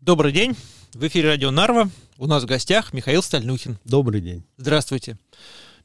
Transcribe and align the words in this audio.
Добрый 0.00 0.32
день. 0.32 0.56
В 0.94 1.06
эфире 1.06 1.28
радио 1.28 1.50
Нарва. 1.50 1.90
У 2.16 2.26
нас 2.26 2.44
в 2.44 2.46
гостях 2.46 2.94
Михаил 2.94 3.22
Стальнухин. 3.22 3.76
Добрый 3.84 4.22
день. 4.22 4.44
Здравствуйте. 4.56 5.18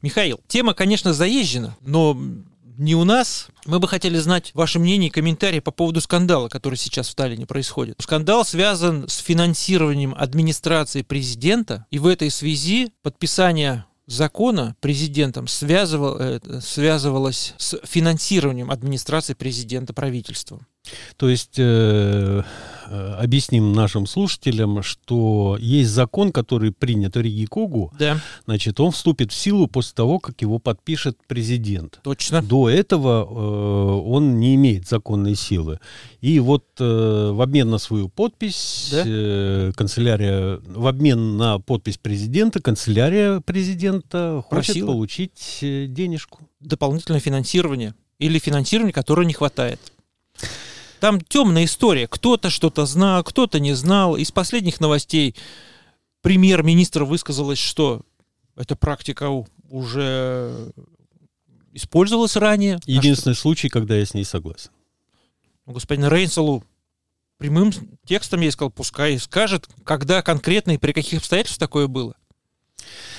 Михаил, 0.00 0.40
тема, 0.48 0.72
конечно, 0.72 1.12
заезжена, 1.12 1.76
но 1.82 2.18
не 2.78 2.94
у 2.94 3.04
нас. 3.04 3.48
Мы 3.66 3.78
бы 3.78 3.86
хотели 3.86 4.16
знать 4.16 4.52
ваше 4.54 4.78
мнение 4.78 5.08
и 5.08 5.12
комментарии 5.12 5.60
по 5.60 5.70
поводу 5.70 6.00
скандала, 6.00 6.48
который 6.48 6.76
сейчас 6.76 7.10
в 7.10 7.14
Таллине 7.14 7.44
происходит. 7.44 7.96
Скандал 8.00 8.46
связан 8.46 9.06
с 9.06 9.18
финансированием 9.18 10.14
администрации 10.16 11.02
президента, 11.02 11.84
и 11.90 11.98
в 11.98 12.06
этой 12.06 12.30
связи 12.30 12.94
подписание 13.02 13.84
закона 14.06 14.76
президентом 14.80 15.46
связывал, 15.46 16.16
э, 16.18 16.40
связывалось 16.62 17.52
с 17.58 17.78
финансированием 17.84 18.70
администрации 18.70 19.34
президента 19.34 19.92
правительством. 19.92 20.66
То 21.16 21.28
есть 21.28 21.56
э, 21.58 22.42
объясним 23.18 23.72
нашим 23.72 24.06
слушателям, 24.06 24.82
что 24.82 25.56
есть 25.60 25.90
закон, 25.90 26.32
который 26.32 26.72
принят 26.72 27.16
в 27.16 27.20
Риге 27.20 27.46
Когу. 27.46 27.92
Да. 27.98 28.20
Значит, 28.44 28.78
он 28.80 28.90
вступит 28.92 29.32
в 29.32 29.34
силу 29.34 29.66
после 29.66 29.94
того, 29.94 30.18
как 30.18 30.40
его 30.42 30.58
подпишет 30.58 31.18
президент. 31.26 32.00
Точно. 32.02 32.42
До 32.42 32.68
этого 32.68 33.26
э, 33.28 34.08
он 34.08 34.38
не 34.38 34.54
имеет 34.54 34.88
законной 34.88 35.34
силы. 35.34 35.78
И 36.20 36.38
вот 36.40 36.64
э, 36.78 37.30
в 37.32 37.40
обмен 37.40 37.70
на 37.70 37.78
свою 37.78 38.08
подпись 38.08 38.88
Да. 38.90 39.02
э, 39.06 39.72
канцелярия, 39.76 40.60
в 40.66 40.86
обмен 40.86 41.36
на 41.36 41.58
подпись 41.58 41.98
президента, 41.98 42.60
канцелярия 42.60 43.40
президента 43.40 44.42
хочет 44.48 44.66
Просила. 44.74 44.86
получить 44.92 45.58
э, 45.62 45.86
денежку. 45.88 46.40
Дополнительное 46.60 47.20
финансирование 47.20 47.94
или 48.18 48.38
финансирование, 48.38 48.92
которого 48.92 49.24
не 49.24 49.34
хватает. 49.34 49.80
Там 51.00 51.20
темная 51.20 51.64
история. 51.64 52.06
Кто-то 52.06 52.50
что-то 52.50 52.86
знал, 52.86 53.22
кто-то 53.24 53.60
не 53.60 53.74
знал. 53.74 54.16
Из 54.16 54.30
последних 54.30 54.80
новостей 54.80 55.34
премьер-министр 56.22 57.04
высказалась, 57.04 57.58
что 57.58 58.02
эта 58.56 58.76
практика 58.76 59.28
уже 59.68 60.72
использовалась 61.72 62.36
ранее. 62.36 62.76
А 62.76 62.90
Единственный 62.90 63.34
случай, 63.34 63.68
когда 63.68 63.96
я 63.96 64.06
с 64.06 64.14
ней 64.14 64.24
согласен. 64.24 64.70
Ну, 65.66 65.72
господин 65.72 66.06
Рейнселу 66.06 66.64
прямым 67.38 67.72
текстом 68.06 68.40
я 68.40 68.50
сказал, 68.50 68.70
пускай 68.70 69.18
скажет, 69.18 69.68
когда 69.84 70.22
конкретно 70.22 70.72
и 70.72 70.78
при 70.78 70.92
каких 70.92 71.18
обстоятельствах 71.18 71.68
такое 71.68 71.86
было. 71.86 72.16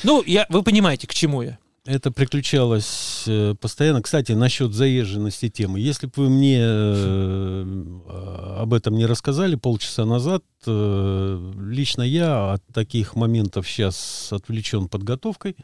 Ну, 0.03 0.23
я, 0.23 0.45
вы 0.49 0.63
понимаете, 0.63 1.07
к 1.07 1.13
чему 1.13 1.41
я. 1.41 1.59
Это 1.87 2.11
приключалось 2.11 3.23
э, 3.27 3.55
постоянно. 3.61 4.01
Кстати, 4.01 4.33
насчет 4.33 4.73
заезженности 4.73 5.47
темы. 5.47 5.79
Если 5.79 6.07
бы 6.07 6.13
вы 6.17 6.29
мне 6.29 6.59
э, 6.59 8.59
об 8.59 8.73
этом 8.73 8.95
не 8.95 9.05
рассказали 9.05 9.55
полчаса 9.55 10.03
назад, 10.03 10.43
э, 10.65 11.53
лично 11.61 12.01
я 12.01 12.55
от 12.55 12.63
таких 12.73 13.15
моментов 13.15 13.69
сейчас 13.69 14.33
отвлечен 14.33 14.89
подготовкой 14.89 15.55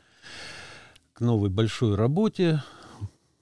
к 1.12 1.20
новой 1.20 1.50
большой 1.50 1.96
работе. 1.96 2.64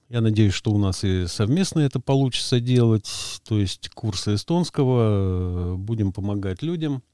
Я 0.08 0.20
надеюсь, 0.20 0.52
что 0.52 0.72
у 0.72 0.78
нас 0.78 1.04
и 1.04 1.28
совместно 1.28 1.78
это 1.78 2.00
получится 2.00 2.58
делать. 2.58 3.08
То 3.46 3.60
есть 3.60 3.90
курсы 3.90 4.34
эстонского, 4.34 5.74
э, 5.74 5.76
будем 5.76 6.12
помогать 6.12 6.62
людям. 6.62 7.04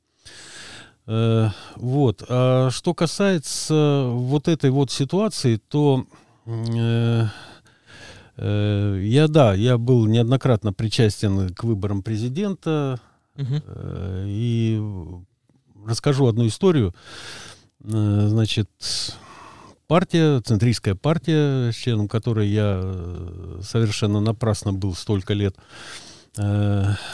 Э, 1.08 1.48
Вот. 1.76 2.22
А 2.28 2.70
что 2.70 2.94
касается 2.94 4.08
вот 4.12 4.46
этой 4.46 4.70
вот 4.70 4.90
ситуации, 4.90 5.56
то 5.56 6.06
э, 6.44 7.24
э, 8.36 9.00
я, 9.04 9.28
да, 9.28 9.54
я 9.54 9.78
был 9.78 10.06
неоднократно 10.06 10.72
причастен 10.72 11.54
к 11.54 11.64
выборам 11.64 12.02
президента. 12.02 13.00
И 14.26 14.82
расскажу 15.86 16.26
одну 16.26 16.48
историю. 16.48 16.92
Значит, 17.78 18.68
партия, 19.86 20.40
центристская 20.40 20.96
партия, 20.96 21.70
членом 21.70 22.08
которой 22.08 22.48
я 22.48 22.80
совершенно 23.62 24.20
напрасно 24.20 24.72
был 24.72 24.94
столько 24.96 25.34
лет, 25.34 25.56
э, 25.56 26.07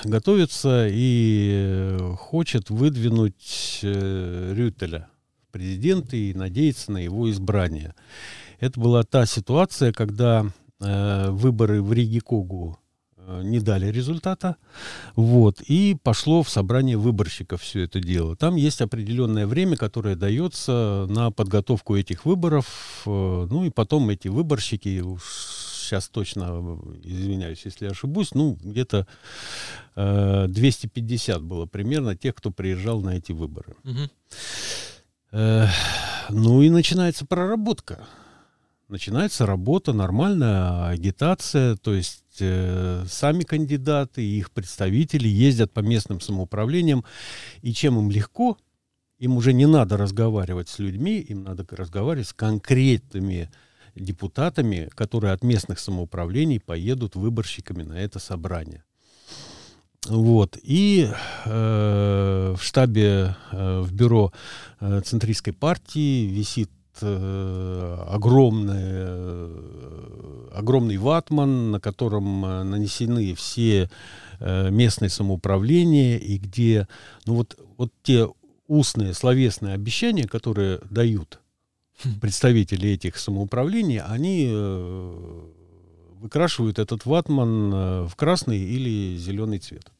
готовится 0.04 0.86
и 0.90 1.50
э, 1.54 2.14
хочет 2.18 2.70
выдвинуть 2.70 3.80
э, 3.82 4.52
Рютеля 4.54 5.08
в 5.48 5.52
президенты 5.52 6.30
и 6.30 6.34
надеется 6.34 6.92
на 6.92 6.98
его 6.98 7.30
избрание. 7.30 7.94
Это 8.60 8.78
была 8.78 9.02
та 9.02 9.26
ситуация, 9.26 9.92
когда 9.92 10.46
э, 10.80 11.30
выборы 11.30 11.82
в 11.82 11.92
Риге 11.92 12.20
Когу 12.20 12.78
э, 13.16 13.42
не 13.44 13.60
дали 13.60 13.86
результата, 13.90 14.56
вот, 15.16 15.60
и 15.62 15.96
пошло 16.02 16.42
в 16.42 16.50
собрание 16.50 16.96
выборщиков 16.96 17.62
все 17.62 17.84
это 17.84 18.00
дело. 18.00 18.36
Там 18.36 18.56
есть 18.56 18.80
определенное 18.80 19.46
время, 19.46 19.76
которое 19.76 20.16
дается 20.16 21.06
на 21.08 21.30
подготовку 21.30 21.96
этих 21.96 22.26
выборов, 22.26 23.02
э, 23.06 23.46
ну 23.50 23.64
и 23.64 23.70
потом 23.70 24.10
эти 24.10 24.28
выборщики, 24.28 25.00
уж 25.00 25.63
сейчас 25.84 26.08
точно, 26.08 26.78
извиняюсь, 27.02 27.64
если 27.64 27.86
ошибусь, 27.86 28.34
ну 28.34 28.58
где-то 28.62 29.06
э, 29.96 30.46
250 30.48 31.42
было 31.42 31.66
примерно 31.66 32.16
тех, 32.16 32.34
кто 32.34 32.50
приезжал 32.50 33.00
на 33.00 33.16
эти 33.16 33.32
выборы. 33.32 33.74
Мгм. 33.84 34.10
Э, 35.32 35.66
ну 36.30 36.62
и 36.62 36.70
начинается 36.70 37.26
проработка. 37.26 38.06
Начинается 38.88 39.46
работа, 39.46 39.92
нормальная 39.92 40.88
агитация, 40.88 41.76
то 41.76 41.94
есть 41.94 42.36
э, 42.40 43.04
сами 43.08 43.42
кандидаты 43.42 44.22
и 44.22 44.38
их 44.38 44.50
представители 44.50 45.26
ездят 45.26 45.72
по 45.72 45.80
местным 45.80 46.20
самоуправлениям, 46.20 47.04
и 47.62 47.72
чем 47.72 47.98
им 47.98 48.10
легко, 48.10 48.58
им 49.18 49.36
уже 49.36 49.52
не 49.52 49.66
надо 49.66 49.96
разговаривать 49.96 50.68
с 50.68 50.78
людьми, 50.78 51.18
им 51.18 51.44
надо 51.44 51.64
разговаривать 51.70 52.28
с 52.28 52.34
конкретными 52.34 53.50
депутатами, 53.94 54.88
которые 54.94 55.32
от 55.32 55.42
местных 55.42 55.78
самоуправлений 55.78 56.60
поедут 56.60 57.16
выборщиками 57.16 57.82
на 57.82 57.94
это 57.94 58.18
собрание. 58.18 58.84
Вот. 60.06 60.58
И 60.62 61.08
э, 61.44 62.54
в 62.56 62.62
штабе, 62.62 63.36
э, 63.52 63.80
в 63.80 63.92
бюро 63.92 64.32
э, 64.80 65.00
центристской 65.04 65.52
партии 65.52 66.26
висит 66.26 66.70
э, 67.00 68.04
огромный, 68.08 68.74
э, 68.76 70.48
огромный 70.54 70.98
ватман, 70.98 71.70
на 71.70 71.80
котором 71.80 72.44
э, 72.44 72.62
нанесены 72.64 73.34
все 73.34 73.90
местные 74.40 75.10
самоуправления, 75.10 76.18
и 76.18 76.38
где 76.38 76.88
ну 77.24 77.36
вот, 77.36 77.56
вот 77.78 77.92
те 78.02 78.28
устные 78.66 79.14
словесные 79.14 79.74
обещания, 79.74 80.26
которые 80.26 80.80
дают 80.90 81.38
представители 82.20 82.90
этих 82.90 83.16
самоуправлений, 83.16 84.00
они 84.00 84.48
э, 84.50 85.40
выкрашивают 86.20 86.78
этот 86.78 87.06
ватман 87.06 87.72
э, 87.72 88.06
в 88.06 88.16
красный 88.16 88.58
или 88.58 89.16
зеленый 89.16 89.58
цвет. 89.58 89.90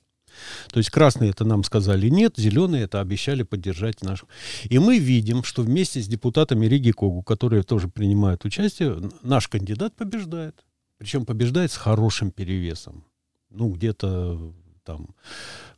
То 0.71 0.79
есть 0.79 0.91
красный 0.91 1.31
это 1.31 1.45
нам 1.45 1.63
сказали 1.63 2.09
нет, 2.09 2.35
зеленый 2.37 2.81
это 2.81 3.01
обещали 3.01 3.43
поддержать 3.43 4.03
наш. 4.03 4.25
И 4.65 4.79
мы 4.79 4.99
видим, 4.99 5.45
что 5.45 5.63
вместе 5.63 6.01
с 6.01 6.09
депутатами 6.09 6.67
Риги 6.67 6.91
Когу, 6.91 7.23
которые 7.23 7.63
тоже 7.63 7.89
принимают 7.89 8.45
участие, 8.45 8.99
наш 9.23 9.49
кандидат 9.49 9.95
побеждает. 9.95 10.65
Причем 10.99 11.25
побеждает 11.25 11.73
с 11.73 11.77
хорошим 11.77 12.31
перевесом. 12.31 13.05
Ну, 13.51 13.69
где-то 13.69 14.53
там, 14.85 15.15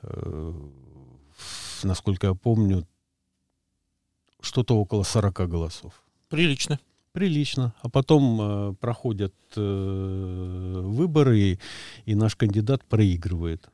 э, 0.03 0.53
насколько 1.83 2.29
я 2.29 2.35
помню, 2.35 2.87
что-то 4.41 4.79
около 4.79 5.03
40 5.03 5.49
голосов. 5.49 6.06
Прилично. 6.29 6.79
Прилично. 7.13 7.73
А 7.81 7.89
потом 7.89 8.41
э, 8.41 8.75
проходят 8.75 9.35
э, 9.57 10.81
выборы, 10.85 11.59
и, 12.05 12.15
наш 12.15 12.37
кандидат 12.37 12.85
проигрывает. 12.85 13.71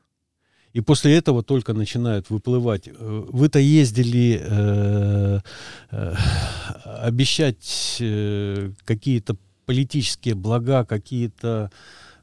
И 0.71 0.81
после 0.81 1.15
этого 1.17 1.43
только 1.43 1.73
начинают 1.73 2.29
выплывать. 2.29 2.87
э, 2.87 2.91
Вы-то 3.31 3.59
ездили 3.59 4.39
э, 4.41 5.39
э, 5.91 6.15
обещать 7.01 7.97
э, 7.99 8.71
какие-то 8.85 9.35
политические 9.65 10.35
блага, 10.35 10.85
какие-то 10.85 11.69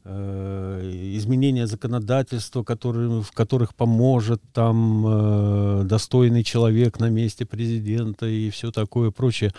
э, 0.04 0.49
изменения 0.90 1.66
законодательства, 1.66 2.62
которые, 2.62 3.22
в 3.22 3.32
которых 3.32 3.74
поможет 3.74 4.42
там 4.52 5.04
э, 5.06 5.82
достойный 5.84 6.44
человек 6.44 6.98
на 7.00 7.10
месте 7.10 7.46
президента 7.46 8.26
и 8.26 8.50
все 8.50 8.70
такое 8.70 9.10
прочее. 9.10 9.52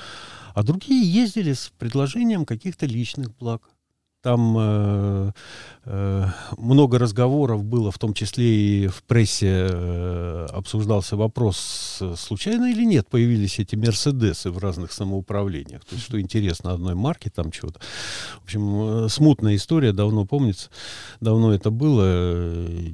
А 0.54 0.64
другие 0.64 1.04
ездили 1.04 1.54
с 1.54 1.72
предложением 1.78 2.46
каких-то 2.46 2.86
личных 2.86 3.36
благ. 3.38 3.62
Там 4.22 4.56
э, 4.60 5.32
э, 5.86 6.26
много 6.58 7.00
разговоров 7.00 7.64
было, 7.64 7.92
в 7.92 7.98
том 7.98 8.14
числе 8.14 8.46
и 8.46 8.88
в 8.88 9.02
прессе 9.04 9.68
э, 9.72 10.48
обсуждался 10.52 11.16
вопрос, 11.16 11.98
э, 12.02 12.14
случайно 12.18 12.72
или 12.72 12.86
нет 12.86 13.08
появились 13.10 13.58
эти 13.58 13.76
Мерседесы 13.76 14.52
в 14.52 14.60
разных 14.60 14.92
самоуправлениях. 14.92 15.84
То 15.86 15.96
есть, 15.96 16.06
что 16.06 16.22
интересно, 16.22 16.74
одной 16.74 16.94
марки 16.94 17.30
там 17.30 17.52
чего-то. 17.52 17.80
В 18.42 18.44
общем, 18.44 19.06
э, 19.06 19.10
смутная 19.10 19.56
история, 19.56 19.92
давно 19.92 20.26
помнится, 20.26 20.70
давно 21.20 21.54
это 21.54 21.72
было. 21.72 22.04
э, 22.06 22.92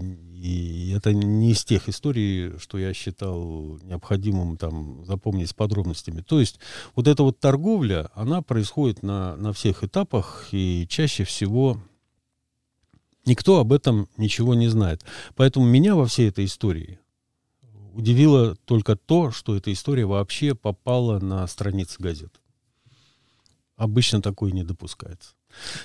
И 0.48 0.94
это 0.96 1.14
не 1.14 1.52
из 1.52 1.66
тех 1.66 1.90
историй, 1.90 2.58
что 2.58 2.78
я 2.78 2.94
считал 2.94 3.80
необходимым 3.84 4.56
там 4.56 5.04
запомнить 5.04 5.50
с 5.50 5.54
подробностями. 5.54 6.22
То 6.22 6.40
есть 6.40 6.58
вот 6.96 7.10
эта 7.10 7.22
вот 7.24 7.42
торговля, 7.42 8.10
она 8.14 8.42
происходит 8.42 9.04
на, 9.04 9.36
на 9.36 9.52
всех 9.52 9.84
этапах, 9.84 10.48
и 10.54 10.88
чаще 10.90 11.26
всего 11.26 11.82
никто 13.26 13.60
об 13.60 13.74
этом 13.74 14.08
ничего 14.16 14.54
не 14.54 14.70
знает. 14.70 15.04
Поэтому 15.36 15.66
меня 15.66 15.96
во 15.96 16.06
всей 16.06 16.30
этой 16.30 16.46
истории 16.46 16.98
удивило 17.94 18.56
только 18.56 18.96
то, 18.96 19.32
что 19.32 19.54
эта 19.54 19.74
история 19.74 20.06
вообще 20.06 20.56
попала 20.56 21.20
на 21.20 21.46
страницы 21.48 22.02
газет. 22.02 22.40
Обычно 23.76 24.22
такое 24.22 24.54
не 24.54 24.64
допускается. 24.64 25.37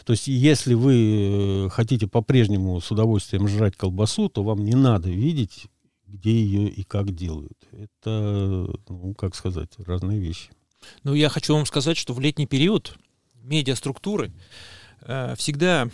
То 0.05 0.12
есть, 0.12 0.29
если 0.29 0.75
вы 0.75 1.67
э, 1.67 1.69
хотите 1.70 2.06
по-прежнему 2.06 2.81
с 2.81 2.91
удовольствием 2.91 3.49
жрать 3.49 3.76
колбасу, 3.76 4.29
то 4.29 4.43
вам 4.43 4.64
не 4.64 4.75
надо 4.75 5.09
видеть, 5.09 5.67
где 6.06 6.32
ее 6.32 6.69
и 6.69 6.82
как 6.85 7.14
делают. 7.14 7.59
Это, 7.73 8.69
ну, 8.88 9.14
как 9.14 9.35
сказать, 9.35 9.70
разные 9.79 10.19
вещи. 10.19 10.50
Ну, 11.05 11.14
я 11.14 11.29
хочу 11.29 11.55
вам 11.55 11.67
сказать, 11.67 11.97
что 11.97 12.12
в 12.12 12.20
летний 12.20 12.47
период 12.47 12.97
медиаструктуры 13.43 14.32
э, 15.03 15.35
всегда 15.37 15.88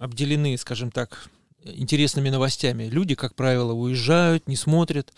обделены, 0.00 0.56
скажем 0.58 0.90
так, 0.90 1.30
интересными 1.64 2.28
новостями. 2.28 2.84
Люди, 2.84 3.14
как 3.14 3.34
правило, 3.34 3.72
уезжают, 3.72 4.46
не 4.48 4.56
смотрят 4.56 5.12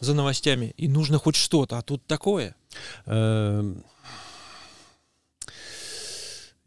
за 0.00 0.14
новостями, 0.14 0.74
и 0.76 0.88
нужно 0.88 1.18
хоть 1.18 1.36
что-то, 1.36 1.78
а 1.78 1.82
тут 1.82 2.04
такое. 2.06 2.54
Эм, 3.06 3.82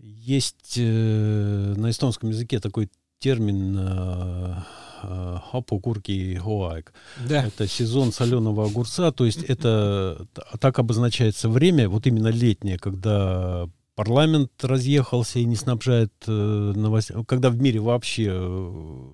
есть 0.01 0.75
э, 0.77 1.74
на 1.77 1.89
эстонском 1.89 2.30
языке 2.30 2.59
такой 2.59 2.89
термин 3.19 3.77
э, 3.77 4.56
э, 5.03 5.38
хапукурки 5.51 6.36
хоайк. 6.36 6.94
Да. 7.27 7.45
Это 7.45 7.68
сезон 7.68 8.12
соленого 8.12 8.65
огурца, 8.65 9.12
то 9.12 9.25
есть 9.25 9.44
это 9.44 10.27
так 10.59 10.80
обозначается 10.80 11.50
время, 11.50 11.88
вот 11.88 12.07
именно 12.07 12.30
летнее, 12.30 12.77
когда 12.77 13.69
парламент 13.95 14.51
разъехался 14.63 15.39
и 15.39 15.45
не 15.45 15.56
снабжает 15.56 16.12
э, 16.27 16.31
новостями, 16.31 17.24
когда 17.24 17.50
в 17.50 17.62
мире 17.62 17.80
вообще, 17.80 18.30
э, 18.31 19.09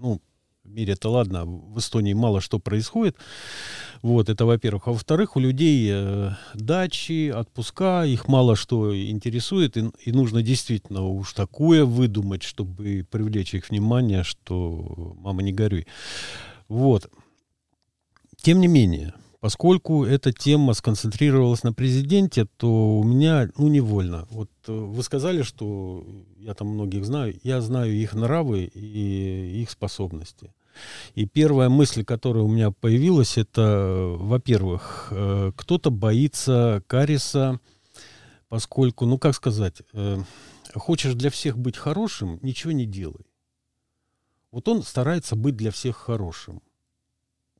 ну, 0.00 0.20
мире 0.74 0.94
это 0.94 1.08
ладно, 1.08 1.44
в 1.44 1.78
Эстонии 1.78 2.12
мало 2.12 2.40
что 2.40 2.58
происходит. 2.58 3.16
Вот, 4.02 4.28
это 4.28 4.46
во-первых. 4.46 4.88
А 4.88 4.92
во-вторых, 4.92 5.36
у 5.36 5.40
людей 5.40 5.88
э, 5.92 6.30
дачи, 6.54 7.30
отпуска, 7.30 8.04
их 8.04 8.28
мало 8.28 8.56
что 8.56 8.96
интересует, 8.96 9.76
и, 9.76 9.90
и 10.04 10.12
нужно 10.12 10.42
действительно 10.42 11.02
уж 11.06 11.32
такое 11.34 11.84
выдумать, 11.84 12.42
чтобы 12.42 13.06
привлечь 13.10 13.54
их 13.54 13.70
внимание, 13.70 14.22
что 14.22 15.14
мама 15.18 15.42
не 15.42 15.52
горюй. 15.52 15.86
Вот. 16.68 17.10
Тем 18.42 18.60
не 18.60 18.68
менее, 18.68 19.12
поскольку 19.40 20.04
эта 20.04 20.32
тема 20.32 20.74
сконцентрировалась 20.74 21.62
на 21.62 21.72
президенте, 21.72 22.46
то 22.56 22.98
у 22.98 23.04
меня, 23.04 23.50
ну, 23.56 23.68
невольно. 23.68 24.26
Вот 24.30 24.50
э, 24.66 24.72
вы 24.72 25.02
сказали, 25.02 25.42
что 25.42 26.06
я 26.38 26.54
там 26.54 26.68
многих 26.68 27.04
знаю, 27.04 27.38
я 27.42 27.60
знаю 27.60 27.92
их 27.92 28.14
нравы 28.14 28.64
и 28.64 29.62
их 29.62 29.70
способности. 29.70 30.52
И 31.14 31.26
первая 31.26 31.68
мысль, 31.68 32.04
которая 32.04 32.44
у 32.44 32.48
меня 32.48 32.70
появилась, 32.70 33.38
это, 33.38 34.14
во-первых, 34.18 35.08
э, 35.10 35.52
кто-то 35.56 35.90
боится 35.90 36.82
кариеса, 36.86 37.60
поскольку, 38.48 39.06
ну 39.06 39.18
как 39.18 39.34
сказать, 39.34 39.82
э, 39.92 40.18
хочешь 40.74 41.14
для 41.14 41.30
всех 41.30 41.58
быть 41.58 41.76
хорошим, 41.76 42.38
ничего 42.42 42.72
не 42.72 42.86
делай. 42.86 43.26
Вот 44.50 44.68
он 44.68 44.82
старается 44.82 45.36
быть 45.36 45.56
для 45.56 45.70
всех 45.70 45.96
хорошим 45.96 46.62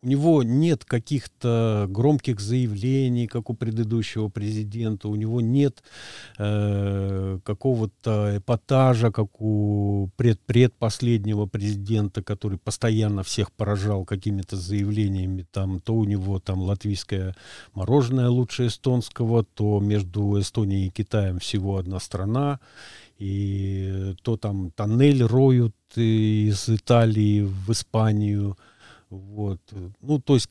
у 0.03 0.07
него 0.07 0.43
нет 0.43 0.85
каких-то 0.87 1.87
громких 1.91 2.41
заявлений, 2.41 3.27
как 3.27 3.51
у 3.51 3.55
предыдущего 3.55 4.29
президента, 4.29 5.09
у 5.09 5.15
него 5.15 5.43
нет 5.43 5.83
э, 6.39 7.39
какого-то 7.45 8.39
эпатажа, 8.39 9.13
как 9.13 9.41
у 9.43 10.09
пред 10.17 10.41
предпоследнего 10.41 11.45
президента, 11.45 12.23
который 12.23 12.57
постоянно 12.59 13.23
всех 13.23 13.53
поражал 13.53 14.07
какими-то 14.07 14.57
заявлениями, 14.57 15.47
там, 15.51 15.81
то 15.81 15.95
у 15.95 16.05
него 16.05 16.41
там 16.41 16.63
латвийское 16.63 17.37
мороженое 17.75 18.31
лучше 18.31 18.69
эстонского, 18.69 19.45
то 19.45 19.81
между 19.81 20.41
Эстонией 20.41 20.87
и 20.87 20.91
Китаем 20.91 21.41
всего 21.41 21.77
одна 21.77 22.01
страна, 22.01 22.59
и 23.19 24.15
то 24.23 24.39
там 24.39 24.71
тоннель 24.71 25.25
роют 25.25 25.75
из 25.95 26.71
Италии 26.71 27.43
в 27.43 27.71
Испанию, 27.71 28.57
вот. 29.11 29.61
Ну, 30.01 30.21
то 30.21 30.35
есть 30.35 30.49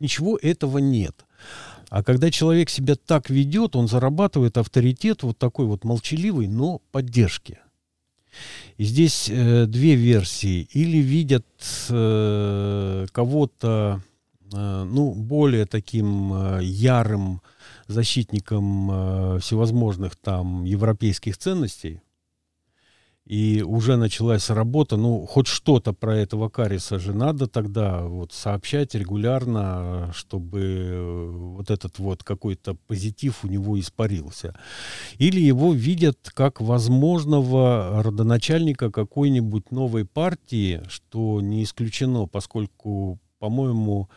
ничего 0.00 0.38
этого 0.40 0.78
нет. 0.78 1.24
А 1.88 2.02
когда 2.02 2.30
человек 2.30 2.70
себя 2.70 2.94
так 2.96 3.28
ведет, 3.28 3.76
он 3.76 3.86
зарабатывает 3.86 4.56
авторитет 4.56 5.22
вот 5.22 5.38
такой 5.38 5.66
вот 5.66 5.84
молчаливый, 5.84 6.48
но 6.48 6.80
поддержки. 6.90 7.58
И 8.78 8.84
здесь 8.84 9.28
э, 9.28 9.66
две 9.66 9.94
версии. 9.94 10.68
Или 10.72 10.98
видят 10.98 11.46
э, 11.90 13.06
кого-то, 13.12 14.00
э, 14.52 14.84
ну, 14.84 15.12
более 15.12 15.66
таким 15.66 16.32
э, 16.32 16.60
ярым 16.62 17.42
защитником 17.88 18.90
э, 18.90 19.38
всевозможных 19.40 20.16
там 20.16 20.64
европейских 20.64 21.36
ценностей, 21.36 22.00
и 23.26 23.62
уже 23.62 23.96
началась 23.96 24.50
работа, 24.50 24.96
ну, 24.96 25.26
хоть 25.26 25.46
что-то 25.46 25.92
про 25.92 26.16
этого 26.16 26.48
кариеса 26.48 26.98
же 26.98 27.14
надо 27.14 27.46
тогда 27.46 28.02
вот 28.02 28.32
сообщать 28.32 28.94
регулярно, 28.94 30.10
чтобы 30.12 30.60
э, 30.60 31.30
вот 31.30 31.70
этот 31.70 31.98
вот 32.00 32.24
какой-то 32.24 32.74
позитив 32.88 33.44
у 33.44 33.48
него 33.48 33.78
испарился. 33.78 34.56
Или 35.18 35.40
его 35.40 35.72
видят 35.72 36.30
как 36.34 36.60
возможного 36.60 38.02
родоначальника 38.02 38.90
какой-нибудь 38.90 39.70
новой 39.70 40.04
партии, 40.04 40.82
что 40.88 41.40
не 41.40 41.62
исключено, 41.62 42.26
поскольку 42.26 43.20
по-моему, 43.42 44.08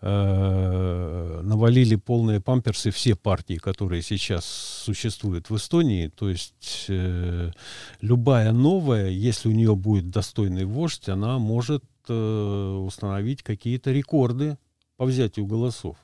э, 0.00 1.40
навалили 1.44 1.94
полные 1.94 2.40
памперсы 2.40 2.90
все 2.90 3.14
партии, 3.14 3.58
которые 3.58 4.02
сейчас 4.02 4.44
существуют 4.44 5.50
в 5.50 5.54
Эстонии. 5.56 6.08
То 6.08 6.28
есть 6.28 6.86
э, 6.88 7.52
любая 8.00 8.50
новая, 8.50 9.08
если 9.10 9.48
у 9.50 9.52
нее 9.52 9.76
будет 9.76 10.10
достойный 10.10 10.64
вождь, 10.64 11.08
она 11.08 11.38
может 11.38 11.84
э, 12.08 12.84
установить 12.84 13.44
какие-то 13.44 13.92
рекорды 13.92 14.58
по 14.96 15.04
взятию 15.04 15.46
голосов. 15.46 15.96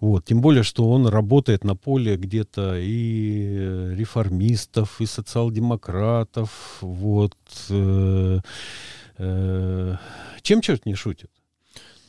Вот. 0.00 0.24
Тем 0.24 0.40
более, 0.40 0.62
что 0.62 0.90
он 0.90 1.06
работает 1.06 1.64
на 1.64 1.76
поле 1.76 2.16
где-то 2.16 2.78
и 2.78 3.94
реформистов, 3.94 5.02
и 5.02 5.06
социал-демократов. 5.06 6.78
Вот. 6.80 7.36
Чем 7.68 8.42
черт 10.62 10.86
не 10.86 10.94
шутит? 10.94 11.30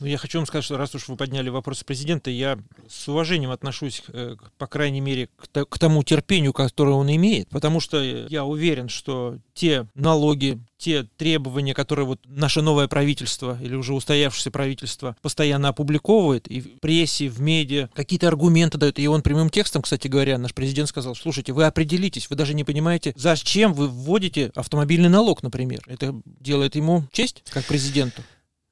Ну, 0.02 0.08
я 0.08 0.18
хочу 0.18 0.38
вам 0.38 0.46
сказать, 0.46 0.64
что 0.64 0.76
раз 0.76 0.92
уж 0.96 1.06
вы 1.06 1.14
подняли 1.14 1.48
вопрос 1.48 1.84
президента, 1.84 2.28
я 2.28 2.58
с 2.88 3.06
уважением 3.06 3.52
отношусь, 3.52 4.02
э, 4.08 4.34
по 4.58 4.66
крайней 4.66 5.00
мере, 5.00 5.28
к, 5.36 5.78
тому 5.78 6.02
терпению, 6.02 6.52
которое 6.52 6.96
он 6.96 7.08
имеет, 7.14 7.48
потому 7.50 7.78
что 7.78 8.02
я 8.02 8.44
уверен, 8.44 8.88
что 8.88 9.38
те 9.54 9.86
налоги, 9.94 10.58
те 10.76 11.04
требования, 11.16 11.72
которые 11.72 12.04
вот 12.04 12.18
наше 12.24 12.62
новое 12.62 12.88
правительство 12.88 13.56
или 13.62 13.76
уже 13.76 13.94
устоявшееся 13.94 14.50
правительство 14.50 15.16
постоянно 15.22 15.68
опубликовывает 15.68 16.48
и 16.48 16.60
в 16.60 16.80
прессе, 16.80 17.28
в 17.28 17.40
медиа, 17.40 17.88
какие-то 17.94 18.26
аргументы 18.26 18.78
дает. 18.78 18.98
И 18.98 19.06
он 19.06 19.22
прямым 19.22 19.50
текстом, 19.50 19.82
кстати 19.82 20.08
говоря, 20.08 20.36
наш 20.36 20.52
президент 20.52 20.88
сказал, 20.88 21.14
слушайте, 21.14 21.52
вы 21.52 21.64
определитесь, 21.64 22.28
вы 22.28 22.34
даже 22.34 22.54
не 22.54 22.64
понимаете, 22.64 23.14
зачем 23.16 23.72
вы 23.72 23.86
вводите 23.86 24.50
автомобильный 24.56 25.10
налог, 25.10 25.44
например. 25.44 25.84
Это 25.86 26.12
делает 26.24 26.74
ему 26.74 27.04
честь 27.12 27.44
как 27.50 27.64
президенту. 27.66 28.22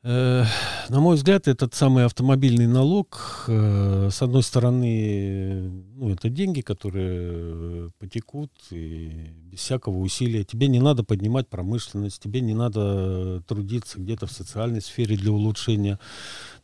Э, 0.02 0.44
на 0.88 1.00
мой 1.00 1.16
взгляд, 1.16 1.46
этот 1.46 1.74
самый 1.74 2.06
автомобильный 2.06 2.66
налог, 2.66 3.44
э, 3.48 4.08
с 4.10 4.22
одной 4.22 4.42
стороны, 4.42 5.70
ну, 5.94 6.10
это 6.10 6.30
деньги, 6.30 6.62
которые 6.62 7.90
потекут 7.98 8.50
и 8.70 9.30
без 9.52 9.58
всякого 9.58 9.98
усилия. 9.98 10.44
Тебе 10.44 10.68
не 10.68 10.80
надо 10.80 11.04
поднимать 11.04 11.48
промышленность, 11.48 12.22
тебе 12.22 12.40
не 12.40 12.54
надо 12.54 13.42
трудиться 13.42 14.00
где-то 14.00 14.26
в 14.26 14.32
социальной 14.32 14.80
сфере 14.80 15.16
для 15.16 15.32
улучшения. 15.32 15.98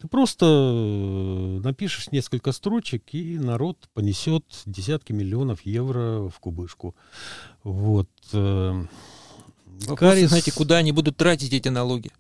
Ты 0.01 0.09
просто 0.09 0.47
э, 0.47 1.61
напишешь 1.63 2.11
несколько 2.13 2.53
строчек, 2.53 3.03
и 3.13 3.39
народ 3.39 3.77
понесет 3.93 4.45
десятки 4.65 5.13
миллионов 5.13 5.61
евро 5.67 6.31
в 6.31 6.41
кубышку. 6.41 6.95
Вот. 7.65 8.09
Вопрос, 8.33 9.99
Карис... 9.99 10.29
знаете, 10.29 10.53
куда 10.53 10.79
они 10.79 10.93
будут 10.93 11.19
тратить 11.19 11.53
эти 11.53 11.69
налоги? 11.69 12.11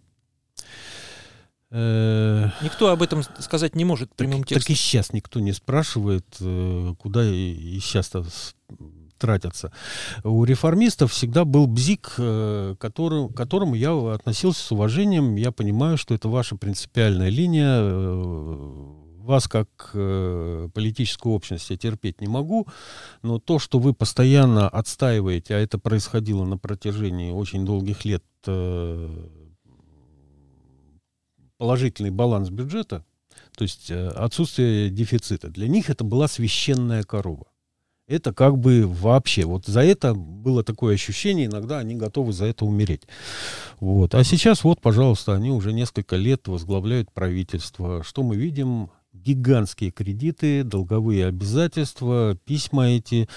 Э, 1.70 2.49
никто 2.62 2.90
об 2.90 3.02
этом 3.02 3.23
сказать 3.40 3.75
не 3.75 3.85
может 3.85 4.14
прямым 4.14 4.40
так, 4.40 4.49
текстом. 4.49 4.62
Так 4.62 4.70
и 4.70 4.75
сейчас 4.75 5.12
никто 5.12 5.40
не 5.40 5.52
спрашивает, 5.52 6.26
э, 6.40 6.94
куда 6.99 7.25
и 7.25 7.78
сейчас 7.80 8.12
тратятся. 9.18 9.73
У 10.25 10.44
реформистов 10.44 11.12
всегда 11.12 11.44
был 11.44 11.66
бзик, 11.66 12.11
который, 12.16 13.28
к 13.30 13.35
которому 13.35 13.75
я 13.75 13.92
относился 14.12 14.62
с 14.62 14.73
уважением. 14.73 15.37
Я 15.37 15.52
понимаю, 15.52 15.96
что 15.96 16.14
это 16.14 16.28
ваша 16.28 16.56
принципиальная 16.56 17.30
линия 17.30 17.80
вас 19.26 19.49
как 19.49 19.90
э, 19.92 20.68
политическую 20.73 21.35
общность 21.35 21.68
я 21.70 21.76
терпеть 21.76 22.20
не 22.20 22.28
могу, 22.28 22.66
но 23.23 23.38
то, 23.38 23.58
что 23.58 23.78
вы 23.78 23.92
постоянно 23.92 24.68
отстаиваете, 24.68 25.54
а 25.54 25.58
это 25.58 25.78
происходило 25.78 26.44
на 26.44 26.56
протяжении 26.56 27.32
очень 27.32 27.66
долгих 27.66 28.04
лет, 28.04 28.25
э, 28.46 29.28
положительный 31.58 32.10
баланс 32.10 32.50
бюджета, 32.50 33.04
то 33.56 33.62
есть 33.62 33.90
э, 33.90 34.08
отсутствие 34.08 34.90
дефицита, 34.90 35.48
для 35.48 35.68
них 35.68 35.90
это 35.90 36.04
была 36.04 36.28
священная 36.28 37.02
корова. 37.02 37.46
Это 38.08 38.32
как 38.32 38.56
бы 38.56 38.86
вообще, 38.86 39.44
вот 39.44 39.66
за 39.66 39.80
это 39.80 40.14
было 40.14 40.62
такое 40.62 40.94
ощущение, 40.94 41.46
иногда 41.46 41.78
они 41.78 41.96
готовы 41.96 42.32
за 42.32 42.44
это 42.44 42.64
умереть. 42.64 43.02
Вот. 43.80 44.14
А 44.14 44.22
сейчас 44.22 44.62
вот, 44.62 44.80
пожалуйста, 44.80 45.34
они 45.34 45.50
уже 45.50 45.72
несколько 45.72 46.14
лет 46.14 46.46
возглавляют 46.46 47.10
правительство. 47.12 48.04
Что 48.04 48.22
мы 48.22 48.36
видим? 48.36 48.90
гигантские 49.16 49.90
кредиты, 49.90 50.62
долговые 50.62 51.26
обязательства, 51.26 52.36
письма 52.44 52.90
эти. 52.90 53.28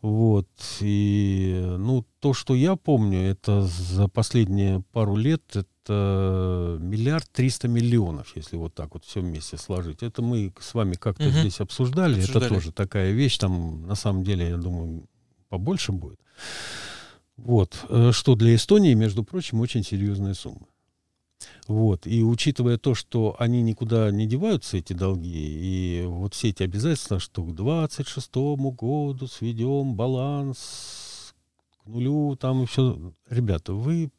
Вот. 0.00 0.48
И, 0.80 1.64
ну, 1.78 2.04
то, 2.20 2.34
что 2.34 2.54
я 2.54 2.76
помню, 2.76 3.20
это 3.20 3.62
за 3.62 4.08
последние 4.08 4.82
пару 4.92 5.16
лет, 5.16 5.42
это 5.50 5.68
миллиард 5.88 7.28
триста 7.32 7.68
миллионов, 7.68 8.36
если 8.36 8.56
вот 8.56 8.74
так 8.74 8.94
вот 8.94 9.04
все 9.04 9.20
вместе 9.20 9.56
сложить. 9.56 10.02
Это 10.02 10.22
мы 10.22 10.52
с 10.60 10.74
вами 10.74 10.94
как-то 10.94 11.24
угу. 11.24 11.32
здесь 11.32 11.60
обсуждали. 11.60 12.20
обсуждали. 12.20 12.46
Это 12.46 12.54
тоже 12.54 12.72
такая 12.72 13.12
вещь. 13.12 13.38
Там, 13.38 13.86
на 13.86 13.94
самом 13.94 14.24
деле, 14.24 14.48
я 14.48 14.56
думаю, 14.56 15.06
побольше 15.48 15.92
будет. 15.92 16.20
Вот. 17.36 17.76
Э, 17.88 18.12
что 18.12 18.34
для 18.34 18.54
Эстонии, 18.54 18.94
между 18.94 19.24
прочим, 19.24 19.60
очень 19.60 19.82
серьезная 19.82 20.34
сумма. 20.34 20.66
Вот. 21.66 22.06
И 22.06 22.22
учитывая 22.22 22.78
то, 22.78 22.94
что 22.94 23.36
они 23.38 23.62
никуда 23.62 24.10
не 24.10 24.26
деваются, 24.26 24.76
эти 24.76 24.92
долги, 24.92 25.30
и 25.32 26.04
вот 26.06 26.34
все 26.34 26.50
эти 26.50 26.62
обязательства, 26.62 27.18
что 27.18 27.42
к 27.44 27.54
26 27.54 28.34
году 28.34 29.26
сведем 29.26 29.94
баланс 29.94 31.34
к 31.82 31.86
нулю, 31.86 32.36
там 32.36 32.62
и 32.62 32.66
все. 32.66 33.12
Ребята, 33.28 33.74
вы 33.74 34.10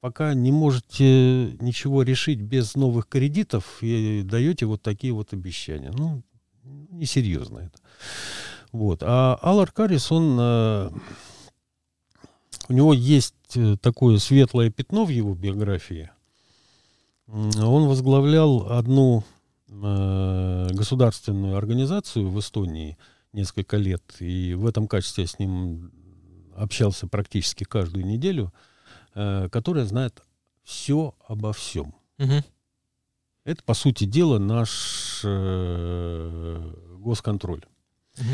пока 0.00 0.34
не 0.34 0.52
можете 0.52 1.52
ничего 1.60 2.02
решить 2.02 2.40
без 2.40 2.74
новых 2.74 3.06
кредитов 3.06 3.78
и 3.82 4.22
даете 4.24 4.66
вот 4.66 4.82
такие 4.82 5.12
вот 5.12 5.32
обещания. 5.32 5.92
Ну, 5.92 6.22
несерьезно 6.64 7.58
это. 7.58 7.78
Вот. 8.72 9.02
А 9.02 9.38
Алар 9.42 9.72
Карис, 9.72 10.10
он... 10.12 10.36
Э, 10.40 10.90
у 12.68 12.72
него 12.72 12.94
есть 12.94 13.34
э, 13.56 13.76
такое 13.80 14.18
светлое 14.18 14.70
пятно 14.70 15.04
в 15.04 15.08
его 15.08 15.34
биографии– 15.34 16.10
он 17.32 17.86
возглавлял 17.86 18.72
одну 18.72 19.22
э, 19.68 20.68
государственную 20.72 21.56
организацию 21.56 22.28
в 22.28 22.38
Эстонии 22.40 22.98
несколько 23.32 23.76
лет, 23.76 24.02
и 24.18 24.54
в 24.54 24.66
этом 24.66 24.88
качестве 24.88 25.24
я 25.24 25.28
с 25.28 25.38
ним 25.38 25.92
общался 26.56 27.06
практически 27.06 27.62
каждую 27.62 28.04
неделю, 28.04 28.52
э, 29.14 29.48
которая 29.50 29.84
знает 29.84 30.22
все 30.62 31.14
обо 31.26 31.52
всем. 31.52 31.94
Угу. 32.18 32.44
Это, 33.44 33.62
по 33.64 33.74
сути 33.74 34.04
дела, 34.04 34.38
наш 34.38 35.22
э, 35.24 36.72
госконтроль. 36.98 37.64
Угу. 38.18 38.26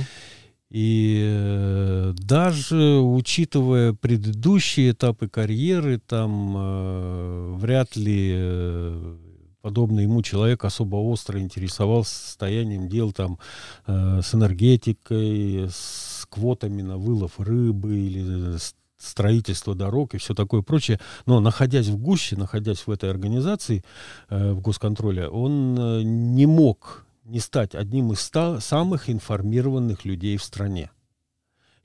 И 0.70 1.22
э, 1.24 2.12
даже 2.18 2.98
учитывая 2.98 3.92
предыдущие 3.92 4.90
этапы 4.90 5.28
карьеры, 5.28 5.98
там 5.98 6.54
э, 6.56 7.54
вряд 7.56 7.94
ли 7.94 8.32
э, 8.34 9.16
подобный 9.62 10.02
ему 10.02 10.22
человек 10.22 10.64
особо 10.64 10.96
остро 10.96 11.40
интересовался 11.40 12.14
состоянием 12.14 12.88
дел 12.88 13.12
там 13.12 13.38
э, 13.86 14.20
с 14.22 14.34
энергетикой, 14.34 15.68
с 15.70 16.26
квотами 16.28 16.82
на 16.82 16.98
вылов 16.98 17.38
рыбы 17.38 17.96
или 17.96 18.56
строительство 18.98 19.74
дорог 19.74 20.14
и 20.14 20.18
все 20.18 20.34
такое 20.34 20.62
прочее. 20.62 21.00
Но 21.26 21.40
находясь 21.40 21.88
в 21.88 21.96
гуще, 21.98 22.36
находясь 22.36 22.86
в 22.86 22.90
этой 22.90 23.10
организации, 23.10 23.84
э, 24.28 24.52
в 24.52 24.60
госконтроле, 24.60 25.28
он 25.28 25.78
э, 25.78 26.02
не 26.02 26.46
мог 26.46 27.04
не 27.24 27.40
стать 27.40 27.74
одним 27.74 28.12
из 28.12 28.20
ста, 28.20 28.60
самых 28.60 29.10
информированных 29.10 30.04
людей 30.04 30.36
в 30.36 30.44
стране. 30.44 30.90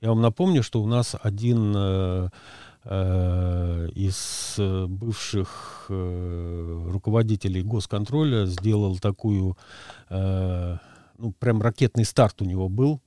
Я 0.00 0.10
вам 0.10 0.20
напомню, 0.20 0.62
что 0.62 0.82
у 0.82 0.86
нас 0.86 1.16
один 1.20 1.74
э, 1.76 2.28
из 3.94 4.56
бывших 4.58 5.84
руководителей 5.88 7.62
госконтроля 7.62 8.46
сделал 8.46 8.98
такую, 8.98 9.56
ну, 10.10 11.32
прям 11.38 11.62
ракетный 11.62 12.04
старт 12.04 12.42
у 12.42 12.44
него 12.44 12.68
был, 12.68 13.00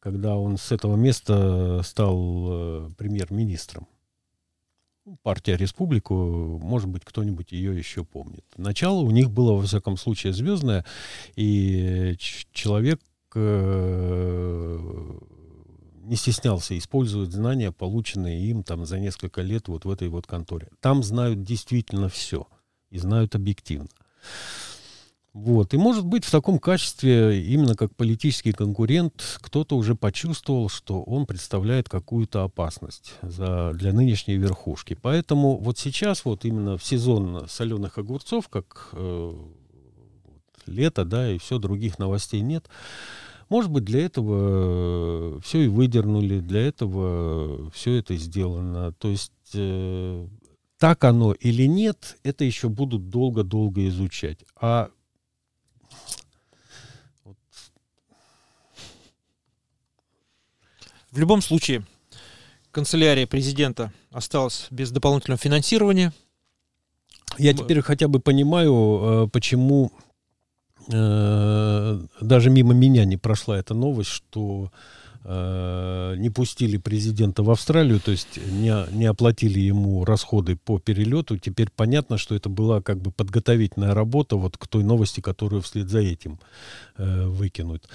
когда 0.00 0.36
он 0.36 0.58
с 0.58 0.72
этого 0.72 0.96
места 0.96 1.82
стал 1.84 2.46
э, 2.48 2.90
премьер-министром 2.96 3.86
партия 5.22 5.56
«Республику», 5.56 6.58
может 6.62 6.88
быть, 6.88 7.04
кто-нибудь 7.04 7.52
ее 7.52 7.76
еще 7.76 8.04
помнит. 8.04 8.44
Начало 8.56 9.00
у 9.00 9.10
них 9.10 9.30
было, 9.30 9.52
во 9.52 9.62
всяком 9.62 9.96
случае, 9.96 10.32
звездное, 10.32 10.84
и 11.36 12.16
человек 12.52 13.00
э, 13.34 14.78
не 16.02 16.16
стеснялся 16.16 16.76
использовать 16.76 17.32
знания, 17.32 17.72
полученные 17.72 18.42
им 18.42 18.62
там 18.62 18.86
за 18.86 18.98
несколько 18.98 19.42
лет 19.42 19.68
вот 19.68 19.84
в 19.84 19.90
этой 19.90 20.08
вот 20.08 20.26
конторе. 20.26 20.68
Там 20.80 21.02
знают 21.02 21.42
действительно 21.42 22.08
все 22.08 22.46
и 22.90 22.98
знают 22.98 23.34
объективно. 23.34 23.88
Вот. 25.34 25.74
И, 25.74 25.76
может 25.76 26.04
быть, 26.04 26.24
в 26.24 26.30
таком 26.30 26.58
качестве, 26.58 27.40
именно 27.42 27.74
как 27.74 27.94
политический 27.94 28.52
конкурент, 28.52 29.38
кто-то 29.40 29.76
уже 29.76 29.94
почувствовал, 29.94 30.68
что 30.68 31.02
он 31.02 31.26
представляет 31.26 31.88
какую-то 31.88 32.44
опасность 32.44 33.14
за, 33.22 33.72
для 33.74 33.92
нынешней 33.92 34.36
верхушки. 34.36 34.96
Поэтому 35.00 35.56
вот 35.58 35.78
сейчас, 35.78 36.24
вот 36.24 36.44
именно 36.44 36.78
в 36.78 36.84
сезон 36.84 37.46
соленых 37.48 37.98
огурцов, 37.98 38.48
как 38.48 38.88
э, 38.92 39.32
лето, 40.66 41.04
да, 41.04 41.30
и 41.30 41.38
все, 41.38 41.58
других 41.58 41.98
новостей 41.98 42.40
нет, 42.40 42.68
может 43.48 43.70
быть, 43.70 43.84
для 43.84 44.04
этого 44.04 45.36
э, 45.36 45.40
все 45.42 45.62
и 45.62 45.68
выдернули, 45.68 46.40
для 46.40 46.66
этого 46.66 47.70
все 47.70 47.94
это 47.94 48.14
сделано. 48.16 48.92
То 48.92 49.08
есть 49.08 49.32
э, 49.54 50.26
так 50.78 51.04
оно 51.04 51.32
или 51.32 51.66
нет, 51.66 52.18
это 52.24 52.44
еще 52.44 52.68
будут 52.68 53.08
долго-долго 53.08 53.88
изучать. 53.88 54.38
А 54.60 54.90
В 61.18 61.20
любом 61.20 61.42
случае, 61.42 61.84
канцелярия 62.70 63.26
президента 63.26 63.92
осталась 64.12 64.68
без 64.70 64.92
дополнительного 64.92 65.36
финансирования. 65.36 66.12
Я 67.38 67.54
теперь 67.54 67.80
хотя 67.80 68.06
бы 68.06 68.20
понимаю, 68.20 69.24
э, 69.26 69.28
почему 69.32 69.90
э, 70.92 72.00
даже 72.20 72.50
мимо 72.50 72.72
меня 72.72 73.04
не 73.04 73.16
прошла 73.16 73.58
эта 73.58 73.74
новость, 73.74 74.10
что 74.10 74.70
э, 75.24 76.14
не 76.18 76.30
пустили 76.30 76.76
президента 76.76 77.42
в 77.42 77.50
Австралию, 77.50 77.98
то 77.98 78.12
есть 78.12 78.36
не, 78.52 78.72
не 78.92 79.06
оплатили 79.06 79.58
ему 79.58 80.04
расходы 80.04 80.54
по 80.54 80.78
перелету. 80.78 81.36
Теперь 81.36 81.68
понятно, 81.74 82.16
что 82.16 82.36
это 82.36 82.48
была 82.48 82.80
как 82.80 83.00
бы 83.00 83.10
подготовительная 83.10 83.92
работа 83.92 84.36
вот 84.36 84.56
к 84.56 84.68
той 84.68 84.84
новости, 84.84 85.20
которую 85.20 85.62
вслед 85.62 85.88
за 85.88 85.98
этим 85.98 86.38
выкинут. 86.96 87.88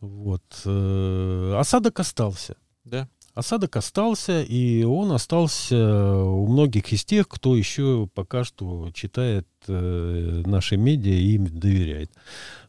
Вот. 0.00 0.42
Э, 0.66 1.56
осадок 1.58 2.00
остался. 2.00 2.56
Да. 2.86 3.08
Осадок 3.34 3.76
остался, 3.76 4.42
и 4.42 4.82
он 4.84 5.12
остался 5.12 5.76
у 5.76 6.46
многих 6.46 6.92
из 6.92 7.04
тех, 7.04 7.28
кто 7.28 7.54
еще 7.54 8.08
пока 8.14 8.44
что 8.44 8.90
читает 8.94 9.46
э, 9.66 10.42
наши 10.46 10.78
медиа 10.78 11.12
и 11.12 11.34
им 11.34 11.46
доверяет. 11.46 12.10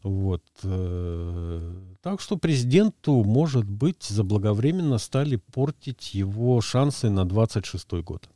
Вот. 0.04 0.44
Э, 0.64 1.74
так 2.02 2.20
что 2.20 2.36
президенту, 2.36 3.24
может 3.24 3.70
быть, 3.70 4.04
заблаговременно 4.04 4.98
стали 4.98 5.38
портить 5.38 6.14
его 6.14 6.60
шансы 6.60 7.10
на 7.10 7.24
26 7.24 7.94
год. 8.04 8.28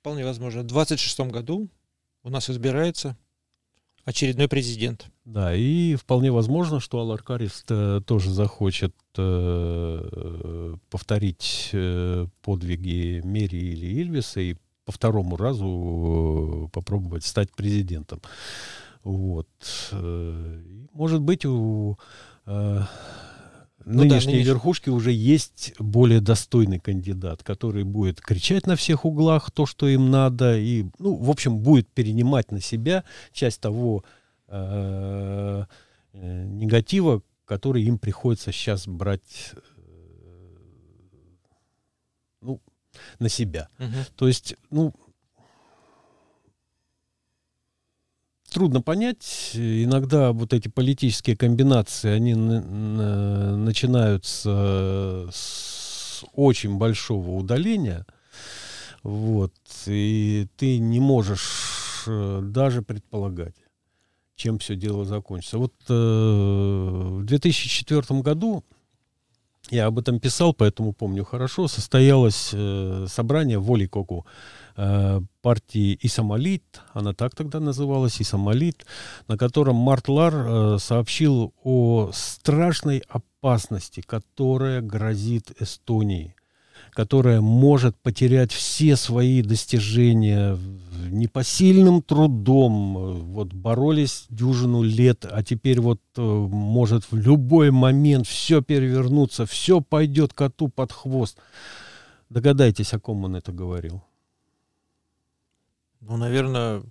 Вполне 0.00 0.24
возможно. 0.24 0.62
В 0.62 0.66
26 0.66 1.20
году 1.30 1.68
у 2.22 2.30
нас 2.30 2.48
избирается 2.48 3.18
очередной 4.04 4.48
президент. 4.48 5.10
Да, 5.24 5.54
и 5.54 5.94
вполне 5.94 6.30
возможно, 6.30 6.80
что 6.80 7.00
Алар 7.00 7.22
Карис 7.22 7.64
э, 7.70 8.02
тоже 8.06 8.30
захочет 8.30 8.94
э, 9.16 10.76
повторить 10.90 11.70
э, 11.72 12.26
подвиги 12.42 13.22
Мери 13.24 13.56
или 13.56 13.86
Ильвиса 13.86 14.40
и 14.40 14.56
по 14.84 14.92
второму 14.92 15.36
разу 15.36 16.66
э, 16.66 16.68
попробовать 16.72 17.24
стать 17.24 17.50
президентом. 17.52 18.20
Вот. 19.02 19.48
Э, 19.92 20.62
может 20.92 21.22
быть, 21.22 21.46
у 21.46 21.98
э, 22.44 22.82
ну, 23.86 24.04
нынешней 24.04 24.44
да, 24.44 24.50
верхушки 24.50 24.90
уже 24.90 25.10
есть 25.10 25.72
более 25.78 26.20
достойный 26.20 26.80
кандидат, 26.80 27.42
который 27.42 27.84
будет 27.84 28.20
кричать 28.20 28.66
на 28.66 28.76
всех 28.76 29.04
углах 29.06 29.50
то, 29.50 29.64
что 29.64 29.88
им 29.88 30.10
надо, 30.10 30.58
и, 30.58 30.84
ну, 30.98 31.14
в 31.16 31.30
общем, 31.30 31.58
будет 31.58 31.88
перенимать 31.88 32.50
на 32.50 32.60
себя 32.60 33.04
часть 33.32 33.60
того 33.60 34.04
э, 34.54 35.64
э, 36.12 36.44
негатива, 36.44 37.22
который 37.44 37.82
им 37.82 37.98
приходится 37.98 38.52
сейчас 38.52 38.86
брать 38.86 39.50
ну, 42.40 42.62
на 43.18 43.28
себя. 43.28 43.68
Угу. 43.78 43.88
То 44.16 44.28
есть, 44.28 44.54
ну, 44.70 44.94
трудно 48.50 48.80
понять. 48.80 49.50
Иногда 49.54 50.32
вот 50.32 50.54
эти 50.54 50.68
политические 50.68 51.36
комбинации, 51.36 52.10
они 52.10 52.34
начинаются 52.34 55.28
с 55.32 56.24
очень 56.32 56.78
большого 56.78 57.30
удаления. 57.30 58.06
Вот, 59.02 59.52
и 59.86 60.46
ты 60.56 60.78
не 60.78 60.98
можешь 60.98 62.04
э, 62.06 62.40
даже 62.42 62.80
предполагать, 62.80 63.54
чем 64.36 64.58
все 64.58 64.76
дело 64.76 65.04
закончится. 65.04 65.58
Вот 65.58 65.72
э, 65.88 65.92
в 65.92 67.24
2004 67.24 68.20
году 68.20 68.64
я 69.70 69.86
об 69.86 69.98
этом 69.98 70.20
писал, 70.20 70.52
поэтому 70.52 70.92
помню 70.92 71.24
хорошо. 71.24 71.68
Состоялось 71.68 72.50
э, 72.52 73.06
собрание 73.08 73.58
в 73.58 73.66
Воликоку 73.66 74.26
Э, 74.76 75.20
партии 75.40 75.96
Исамалит, 76.02 76.80
она 76.94 77.12
так 77.12 77.36
тогда 77.36 77.60
называлась, 77.60 78.20
Исамалит, 78.20 78.84
на 79.28 79.36
котором 79.36 79.76
Март 79.76 80.08
Лар 80.08 80.34
э, 80.34 80.78
сообщил 80.80 81.54
о 81.62 82.10
страшной 82.12 83.04
опасности, 83.08 84.00
которая 84.00 84.80
грозит 84.80 85.52
Эстонии, 85.60 86.34
которая 86.94 87.40
может 87.40 87.96
потерять 87.96 88.52
все 88.52 88.96
свои 88.96 89.42
достижения 89.42 90.58
непосильным 91.10 92.02
трудом, 92.02 93.22
вот 93.32 93.52
боролись 93.52 94.26
дюжину 94.30 94.82
лет, 94.82 95.26
а 95.30 95.42
теперь 95.42 95.80
вот 95.80 96.00
э, 96.16 96.22
может 96.22 97.10
в 97.10 97.16
любой 97.16 97.70
момент 97.70 98.26
все 98.26 98.62
перевернуться, 98.62 99.44
все 99.46 99.80
пойдет 99.80 100.32
коту 100.32 100.68
под 100.68 100.92
хвост. 100.92 101.38
Догадайтесь, 102.30 102.94
о 102.94 103.00
ком 103.00 103.24
он 103.24 103.36
это 103.36 103.52
говорил. 103.52 104.02
Ну, 106.00 106.16
наверное, 106.16 106.82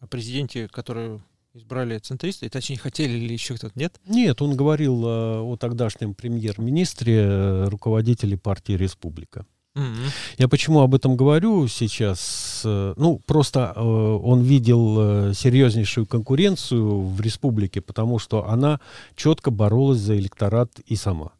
о 0.00 0.06
президенте, 0.06 0.68
который 0.68 1.20
избрали 1.58 1.98
центристы, 1.98 2.48
точнее, 2.48 2.78
хотели 2.78 3.18
или 3.18 3.32
еще 3.32 3.54
кто-то, 3.54 3.78
нет? 3.78 4.00
Нет, 4.06 4.40
он 4.40 4.56
говорил 4.56 5.04
э, 5.04 5.40
о 5.40 5.56
тогдашнем 5.56 6.14
премьер-министре, 6.14 7.20
э, 7.20 7.64
руководителе 7.68 8.36
партии 8.36 8.72
«Республика». 8.72 9.44
Mm-hmm. 9.74 10.10
Я 10.38 10.48
почему 10.48 10.80
об 10.80 10.94
этом 10.94 11.16
говорю 11.16 11.68
сейчас? 11.68 12.62
Э, 12.64 12.94
ну, 12.96 13.20
просто 13.26 13.72
э, 13.76 13.80
он 13.80 14.42
видел 14.42 15.30
э, 15.30 15.34
серьезнейшую 15.34 16.06
конкуренцию 16.06 17.00
в 17.02 17.20
республике, 17.20 17.80
потому 17.80 18.18
что 18.18 18.48
она 18.48 18.80
четко 19.14 19.50
боролась 19.50 19.98
за 19.98 20.18
электорат 20.18 20.70
и 20.86 20.96
сама. 20.96 21.32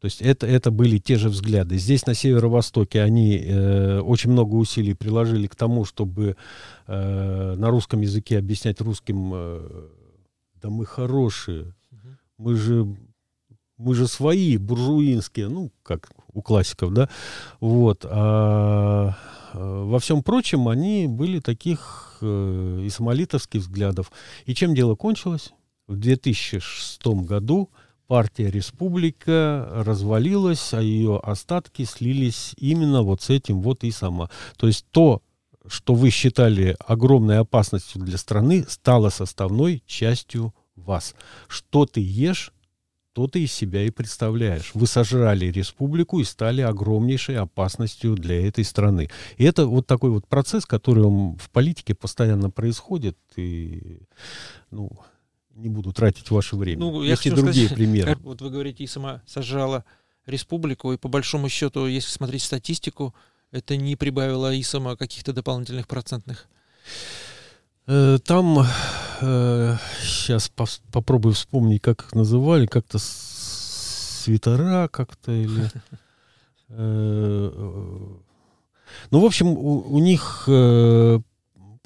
То 0.00 0.06
есть 0.06 0.20
это, 0.20 0.46
это 0.46 0.70
были 0.70 0.98
те 0.98 1.16
же 1.16 1.30
взгляды. 1.30 1.78
Здесь, 1.78 2.06
на 2.06 2.14
северо-востоке, 2.14 3.00
они 3.00 3.38
э, 3.38 4.00
очень 4.00 4.30
много 4.30 4.54
усилий 4.54 4.94
приложили 4.94 5.46
к 5.46 5.56
тому, 5.56 5.86
чтобы 5.86 6.36
э, 6.86 7.54
на 7.56 7.70
русском 7.70 8.02
языке 8.02 8.38
объяснять 8.38 8.80
русским, 8.82 9.32
э, 9.34 9.88
да 10.60 10.68
мы 10.68 10.84
хорошие, 10.84 11.74
мы 12.36 12.56
же, 12.56 12.86
мы 13.78 13.94
же 13.94 14.06
свои, 14.06 14.58
буржуинские, 14.58 15.48
ну, 15.48 15.72
как 15.82 16.10
у 16.34 16.42
классиков, 16.42 16.92
да, 16.92 17.08
вот. 17.60 18.04
А 18.04 19.16
э, 19.54 19.58
во 19.58 19.98
всем 19.98 20.22
прочем 20.22 20.68
они 20.68 21.06
были 21.06 21.40
таких 21.40 22.18
э, 22.20 22.82
исмалитовских 22.84 23.62
взглядов. 23.62 24.12
И 24.44 24.54
чем 24.54 24.74
дело 24.74 24.94
кончилось? 24.94 25.52
В 25.86 25.96
2006 25.96 27.06
году 27.06 27.70
партия 28.06 28.50
«Республика» 28.50 29.68
развалилась, 29.84 30.72
а 30.72 30.80
ее 30.80 31.18
остатки 31.18 31.84
слились 31.84 32.54
именно 32.58 33.02
вот 33.02 33.22
с 33.22 33.30
этим 33.30 33.60
вот 33.60 33.84
и 33.84 33.90
сама. 33.90 34.30
То 34.56 34.66
есть 34.66 34.86
то, 34.90 35.22
что 35.66 35.94
вы 35.94 36.10
считали 36.10 36.76
огромной 36.86 37.38
опасностью 37.38 38.02
для 38.02 38.18
страны, 38.18 38.64
стало 38.68 39.10
составной 39.10 39.82
частью 39.86 40.54
вас. 40.76 41.14
Что 41.48 41.86
ты 41.86 42.00
ешь, 42.00 42.52
то 43.12 43.26
ты 43.26 43.44
из 43.44 43.52
себя 43.52 43.82
и 43.82 43.90
представляешь. 43.90 44.72
Вы 44.74 44.86
сожрали 44.86 45.46
республику 45.46 46.20
и 46.20 46.24
стали 46.24 46.60
огромнейшей 46.60 47.38
опасностью 47.38 48.14
для 48.14 48.46
этой 48.46 48.62
страны. 48.62 49.08
И 49.38 49.44
это 49.44 49.66
вот 49.66 49.86
такой 49.86 50.10
вот 50.10 50.28
процесс, 50.28 50.66
который 50.66 51.02
в 51.02 51.50
политике 51.50 51.94
постоянно 51.94 52.50
происходит. 52.50 53.16
И, 53.36 54.00
ну, 54.70 54.90
не 55.56 55.68
буду 55.68 55.92
тратить 55.92 56.30
ваше 56.30 56.56
время. 56.56 56.80
Ну, 56.80 57.02
Есть 57.02 57.26
и 57.26 57.30
другие 57.30 57.66
сказать, 57.66 57.74
примеры. 57.74 58.16
Вот 58.22 58.40
вы 58.40 58.50
говорите, 58.50 58.84
и 58.84 58.86
сама 58.86 59.22
сажала 59.26 59.84
республику, 60.26 60.92
и 60.92 60.96
по 60.96 61.08
большому 61.08 61.48
счету, 61.48 61.86
если 61.86 62.10
смотреть 62.10 62.42
статистику, 62.42 63.14
это 63.50 63.76
не 63.76 63.96
прибавило 63.96 64.58
ИСОМа 64.58 64.96
каких-то 64.96 65.32
дополнительных 65.32 65.86
процентных. 65.88 66.46
Э, 67.86 68.18
там 68.24 68.66
э, 69.20 69.76
сейчас 70.02 70.50
попробую 70.92 71.34
вспомнить, 71.34 71.80
как 71.80 72.02
их 72.02 72.14
называли, 72.14 72.66
как-то 72.66 72.98
свитера 72.98 74.88
как-то 74.88 75.32
или. 75.32 75.70
Э, 76.68 77.48
ну, 79.12 79.20
в 79.20 79.24
общем, 79.24 79.46
у, 79.46 79.82
у 79.88 79.98
них 80.00 80.48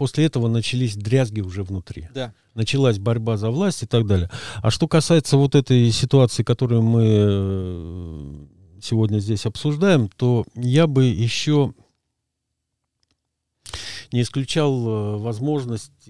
после 0.01 0.25
этого 0.25 0.49
начались 0.49 0.97
дрязги 0.97 1.43
уже 1.43 1.63
внутри. 1.63 2.09
Да. 2.15 2.33
Началась 2.55 2.99
борьба 2.99 3.37
за 3.37 3.51
власть 3.51 3.83
и 3.83 3.87
так 3.87 4.07
далее. 4.07 4.31
А 4.63 4.71
что 4.71 4.89
касается 4.89 5.37
вот 5.37 5.55
этой 5.55 5.91
ситуации, 5.91 6.43
которую 6.43 6.81
мы 6.81 7.05
э, 7.05 8.47
сегодня 8.81 9.19
здесь 9.19 9.45
обсуждаем, 9.45 10.09
то 10.09 10.47
я 10.55 10.87
бы 10.87 11.05
еще 11.05 11.75
не 14.11 14.23
исключал 14.23 14.73
э, 14.89 15.17
возможности 15.19 16.01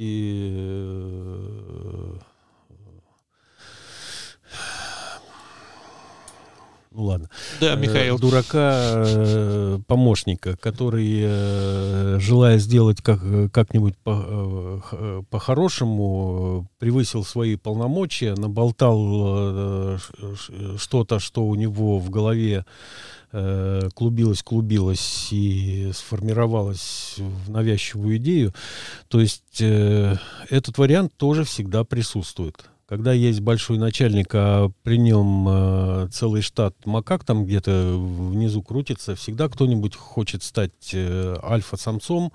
ну 7.01 7.07
ладно, 7.07 7.31
да, 7.61 7.77
Михаил. 7.77 8.19
дурака 8.19 9.05
э, 9.07 9.79
помощника, 9.87 10.57
который, 10.59 11.21
э, 11.23 12.19
желая 12.21 12.59
сделать 12.59 13.01
как, 13.01 13.21
как-нибудь 13.53 13.97
по, 13.97 14.83
э, 14.93 15.23
по-хорошему, 15.31 16.69
превысил 16.79 17.25
свои 17.25 17.57
полномочия, 17.57 18.35
наболтал 18.35 19.99
что-то, 20.77 21.21
что 21.21 21.47
у 21.47 21.55
него 21.55 21.99
в 21.99 22.11
голове 22.11 22.67
клубилось, 23.95 24.43
клубилось 24.43 25.29
и 25.31 25.93
сформировалось 25.95 27.15
в 27.17 27.51
навязчивую 27.51 28.19
идею. 28.19 28.53
То 29.09 29.21
есть 29.21 29.61
этот 29.61 30.79
вариант 30.79 31.13
тоже 31.17 31.45
всегда 31.45 31.85
присутствует 31.85 32.57
когда 32.91 33.13
есть 33.13 33.41
большой 33.41 33.79
начальник, 33.79 34.35
а 34.35 34.69
при 34.83 34.99
нем 34.99 35.47
э, 35.49 36.09
целый 36.11 36.43
штат 36.43 36.75
макак 36.85 37.25
там 37.25 37.45
где-то 37.45 37.97
внизу 37.97 38.65
крутится, 38.65 39.15
всегда 39.15 39.49
кто-нибудь 39.49 39.95
хочет 39.95 40.43
стать 40.43 40.91
э, 40.93 41.37
альфа-самцом, 41.41 42.33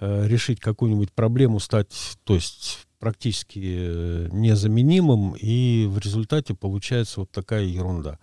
э, 0.00 0.26
решить 0.26 0.58
какую-нибудь 0.58 1.12
проблему, 1.12 1.60
стать, 1.60 1.94
то 2.24 2.34
есть 2.34 2.88
практически 2.98 3.60
э, 3.62 4.28
незаменимым, 4.32 5.36
и 5.40 5.86
в 5.88 6.00
результате 6.00 6.54
получается 6.54 7.20
вот 7.20 7.30
такая 7.30 7.62
ерунда. 7.62 8.18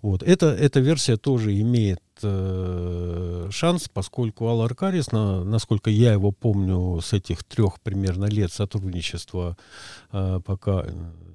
Вот. 0.00 0.22
Это, 0.22 0.46
эта 0.46 0.80
версия 0.80 1.18
тоже 1.18 1.54
имеет 1.60 2.00
э, 2.22 3.48
шанс, 3.50 3.88
поскольку 3.88 4.46
Алла 4.48 4.66
Аркарис, 4.66 5.12
на, 5.12 5.44
насколько 5.44 5.90
я 5.90 6.12
его 6.12 6.32
помню, 6.32 7.00
с 7.00 7.12
этих 7.12 7.44
трех 7.44 7.80
примерно 7.80 8.26
лет 8.26 8.52
сотрудничества, 8.52 9.56
э, 10.12 10.40
пока, 10.44 10.84
э, 10.86 10.92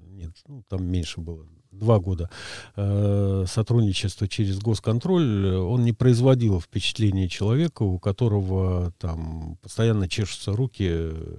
нет, 0.10 0.32
ну, 0.48 0.64
там 0.68 0.86
меньше 0.86 1.22
было, 1.22 1.46
два 1.72 2.00
года 2.00 2.30
э, 2.76 3.46
сотрудничества 3.48 4.28
через 4.28 4.60
госконтроль, 4.60 5.56
он 5.56 5.84
не 5.84 5.94
производил 5.94 6.60
впечатления 6.60 7.30
человека, 7.30 7.84
у 7.84 8.00
которого 8.00 8.92
там 8.98 9.58
постоянно 9.62 10.08
чешутся 10.08 10.54
руки 10.54 10.88
э, 10.90 11.38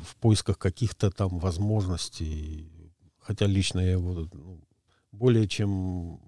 в 0.00 0.16
поисках 0.16 0.58
каких-то 0.58 1.10
там 1.10 1.38
возможностей. 1.38 2.70
Хотя 3.18 3.46
лично 3.46 3.80
я 3.80 3.92
его 3.92 4.28
ну, 4.32 4.60
более 5.12 5.48
чем 5.48 6.20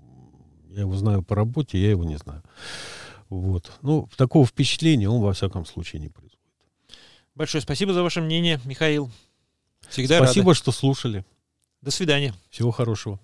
я 0.76 0.82
его 0.82 0.94
знаю 0.94 1.22
по 1.22 1.34
работе, 1.34 1.78
я 1.80 1.90
его 1.90 2.04
не 2.04 2.16
знаю. 2.16 2.42
Вот. 3.30 3.72
Ну, 3.80 4.08
такого 4.16 4.46
впечатления 4.46 5.08
он, 5.08 5.22
во 5.22 5.32
всяком 5.32 5.64
случае, 5.64 6.00
не 6.00 6.08
производит. 6.08 6.38
Большое 7.34 7.62
спасибо 7.62 7.94
за 7.94 8.02
ваше 8.02 8.20
мнение, 8.20 8.60
Михаил. 8.64 9.10
Всегда 9.88 10.18
Спасибо, 10.18 10.48
рады. 10.48 10.58
что 10.58 10.72
слушали. 10.72 11.24
До 11.80 11.90
свидания. 11.90 12.34
Всего 12.50 12.72
хорошего. 12.72 13.18